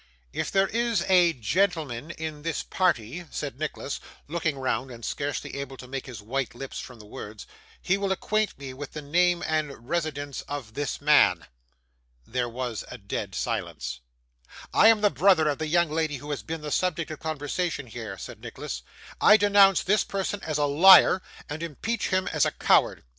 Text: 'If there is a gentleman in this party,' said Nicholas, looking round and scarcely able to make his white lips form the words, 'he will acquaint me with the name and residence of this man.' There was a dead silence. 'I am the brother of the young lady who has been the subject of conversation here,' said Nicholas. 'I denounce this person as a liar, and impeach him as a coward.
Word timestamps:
'If 0.33 0.49
there 0.51 0.67
is 0.67 1.03
a 1.07 1.31
gentleman 1.31 2.09
in 2.09 2.41
this 2.41 2.63
party,' 2.63 3.27
said 3.29 3.59
Nicholas, 3.59 3.99
looking 4.27 4.57
round 4.57 4.89
and 4.89 5.05
scarcely 5.05 5.57
able 5.59 5.77
to 5.77 5.87
make 5.87 6.07
his 6.07 6.23
white 6.23 6.55
lips 6.55 6.79
form 6.79 6.97
the 6.97 7.05
words, 7.05 7.45
'he 7.83 7.99
will 7.99 8.11
acquaint 8.11 8.57
me 8.57 8.73
with 8.73 8.93
the 8.93 9.01
name 9.03 9.43
and 9.45 9.87
residence 9.87 10.41
of 10.47 10.73
this 10.73 11.01
man.' 11.01 11.45
There 12.25 12.49
was 12.49 12.83
a 12.89 12.97
dead 12.97 13.35
silence. 13.35 13.99
'I 14.73 14.87
am 14.87 15.01
the 15.01 15.11
brother 15.11 15.47
of 15.47 15.59
the 15.59 15.67
young 15.67 15.91
lady 15.91 16.17
who 16.17 16.31
has 16.31 16.41
been 16.41 16.61
the 16.61 16.71
subject 16.71 17.11
of 17.11 17.19
conversation 17.19 17.85
here,' 17.85 18.17
said 18.17 18.41
Nicholas. 18.41 18.81
'I 19.21 19.37
denounce 19.37 19.83
this 19.83 20.03
person 20.03 20.41
as 20.41 20.57
a 20.57 20.65
liar, 20.65 21.21
and 21.47 21.61
impeach 21.61 22.07
him 22.07 22.27
as 22.29 22.43
a 22.43 22.49
coward. 22.49 23.03